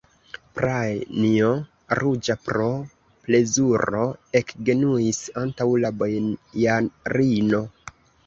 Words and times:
Pranjo, 0.59 1.49
ruĝa 1.99 2.35
pro 2.47 2.69
plezuro, 3.27 4.07
ekgenuis 4.41 5.19
antaŭ 5.45 5.67
la 5.85 5.93
bojarino. 6.01 7.63